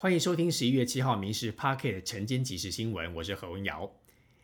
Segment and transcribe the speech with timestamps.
[0.00, 3.92] 欢迎收听十一月七号《民事 Pocket 晨间即时新闻》，我是何文瑶。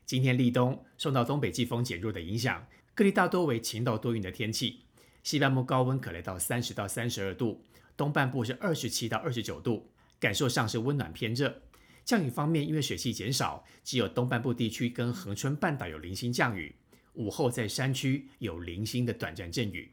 [0.04, 4.80] 今天立冬，受到东北季风减弱的影响，各地大多为晴到多云的天气。
[5.22, 7.64] 西半部高温可来到三十到三十二度，
[7.96, 9.88] 东半部是二十七到二十九度，
[10.19, 11.62] 感受上是温暖偏热。
[12.04, 16.74] 降雨方面，因为水汽减少，只有东半部地区跟恒春半岛有零星降雨，
[17.12, 19.92] 午后在山区有零星的短暂阵雨。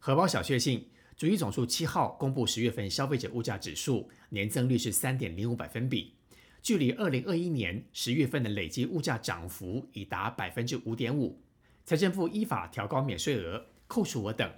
[0.00, 0.88] 荷包小确幸。
[1.16, 6.14] 主计总数七号公布十月份消费者物价指数年增率是三点零五百分比，
[6.62, 11.40] 距离二零二一年十月份的累计物价涨幅已达百分之五点五。
[11.84, 14.50] 财政部依法调高免税额、扣除额等，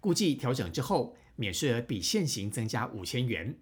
[0.00, 3.56] 估计调整之后，免税额比现行增加五千元，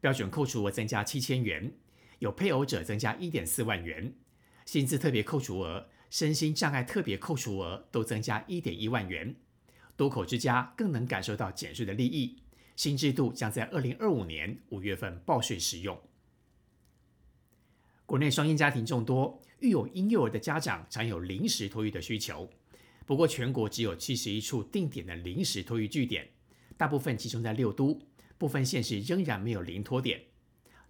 [0.00, 1.72] 标准扣除额增加七千元，
[2.18, 4.14] 有配偶者增加一点四万元，
[4.66, 9.36] 薪资特别扣除额、身心障碍特别扣除额都增加一点一万元。
[9.96, 12.38] 多口之家更能感受到减税的利益。
[12.74, 16.00] 新制度将在二零二五年五月份报税使用。
[18.06, 22.50] 国内双婴家庭众多，育有婴幼儿的家长常有临时托育的需求。
[23.04, 26.28] 不过，全国只有七十一处定点的临时托育据点，
[26.76, 28.00] 大部分集中在六都，
[28.38, 30.22] 部分县市仍然没有零托点。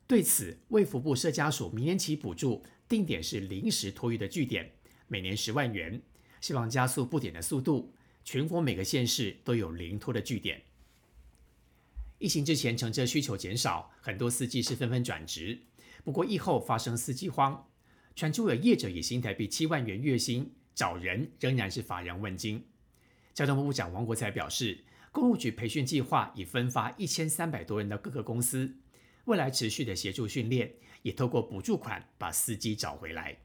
[0.06, 4.72] 对此，卫福部社家署明年起补助定点是临时托育的据点，
[5.08, 6.00] 每年十万元，
[6.40, 7.92] 希望加速布点的速度。
[8.24, 10.62] 全国每个县市都有零托的据点。
[12.18, 15.58] 疫情之前，乘车需求减少，很多司机是纷纷转职。
[16.04, 17.68] 不过疫后发生司机荒，
[18.14, 22.64] 传出有业者以新台币七万元月薪找人，仍然是乏人问津。
[23.34, 28.76] 交通部部长王国才表示，公路局培训计划已分发一千三百多人到各个公司，
[29.24, 33.38] 未来持续的协助训练，也透过补助款把司机找回来。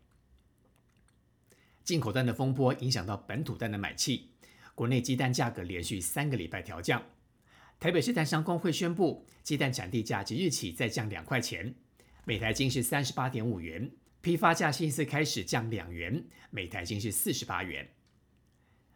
[1.84, 4.30] 进口蛋的风波影响到本土蛋的买气。
[4.78, 7.02] 国内鸡蛋价格连续三个礼拜调降，
[7.80, 11.74] 台北市蛋商工会宣布，鸡蛋产地价即日起再降两块钱，
[12.26, 13.90] 每台斤是三十八点五元，
[14.22, 17.90] 批发价星期四开始降两元，每台斤是四十八元。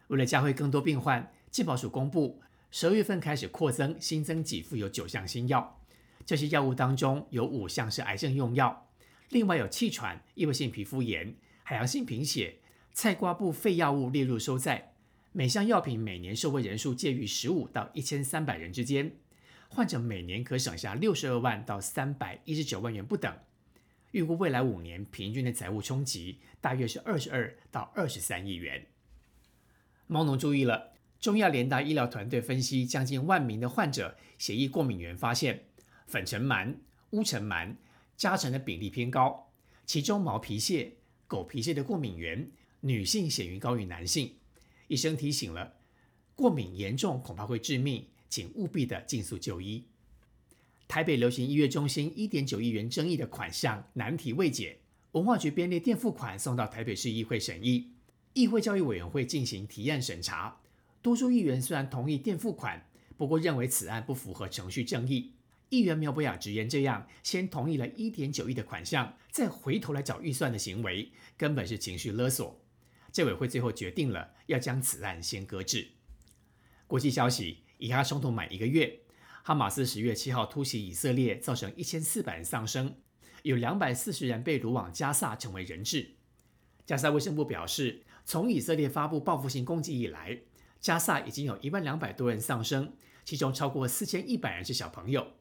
[0.06, 2.40] 为了教会更多病患，健保署公布，
[2.70, 5.80] 十二月份开始扩增新增给付有九项新药，
[6.24, 8.88] 这些药物当中有五项是癌症用药，
[9.30, 11.34] 另外有气喘、异位性皮肤炎、
[11.64, 12.60] 海洋性贫血、
[12.92, 14.91] 菜瓜布肺药物列入收在。
[15.34, 19.16] 每项药品每年受惠人数介于十五到一千三百人之间，
[19.68, 23.34] 患者每年可省下六十二万到三百一十九万元不等。
[24.10, 28.86] 预估未来五年平均的财务冲击大约是二十二到二十三亿元。
[30.06, 35.64] 猫农注意了，中亚联达医疗团队分析将近万名的患者血液过敏源，发现
[36.06, 36.74] 粉尘螨、
[37.12, 37.74] 乌尘螨、
[38.18, 39.50] 渣尘的比例偏高，
[39.86, 40.92] 其中毛皮屑、
[41.26, 42.50] 狗皮屑的过敏源，
[42.80, 44.34] 女性显于高于男性。
[44.92, 45.72] 医生提醒了，
[46.34, 49.84] 过敏严重恐怕会致命，请务必的尽速就医。
[50.86, 54.80] 台北流行医院中心一点九亿元争议的款项难题未解，
[55.12, 57.92] 文化局编列垫付款送到台北市议会审议，
[58.34, 60.60] 议会教育委员会进行提案审查。
[61.00, 62.86] 多数议员虽然同意垫付款，
[63.16, 65.32] 不过认为此案不符合程序正义。
[65.70, 72.61] 议员苗博雅直言，这样先同意了一点九亿的款项，再回头来找预算的行为，根本是情绪勒索。
[73.12, 75.88] 这委会最后决定了要将此案先搁置。
[76.86, 79.00] 国际消息：以哈冲突满一个月，
[79.42, 82.96] 哈马斯十月七号突袭以色列，造成一千四百人丧生，
[83.42, 86.12] 有两百四十人被掳往加萨成为人质。
[86.84, 90.40] 加沙卫生部表示，从以色列发布报复性攻击以来，
[90.80, 95.34] 加萨已经有一万两百多人丧生，其中超过四千一百人是小朋友。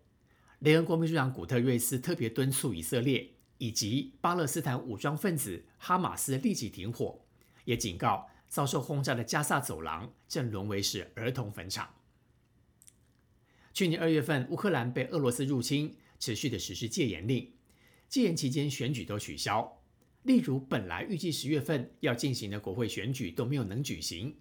[0.59, 7.25] 联合国秘书长古特瑞斯特别敦促以色列以及巴勒斯坦武装分子哈马斯立即停火。
[7.71, 11.95] 也警告，遭受轰炸的加萨走廊正沦为是儿童坟场。
[13.71, 17.53] 去年二月份，乌克兰被俄罗斯入侵，持续的实施戒严令，
[18.09, 19.81] 戒严期间选举都取消。
[20.23, 24.35] 例如，本来预计十月份要进行的国会选举都没有能举行。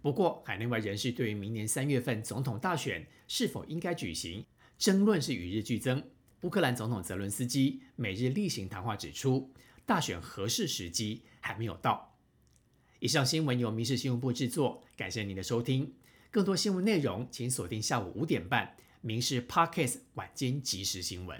[0.00, 4.42] 不过，海内外人士对于明年三月份总统大选是否应该举行，
[4.78, 6.02] 争论是与日俱增。
[6.40, 9.52] 乌克兰总统泽伦斯基每日例行谈话指出，
[9.84, 12.09] 大选合适时机还没有到。
[13.00, 15.90] 以上新闻由民事新闻部制作，感谢您的收听。
[16.30, 18.66] 更多新闻内容，请锁定下午五点半
[19.00, 21.38] 《民事 Parkes 晚间即时新闻》。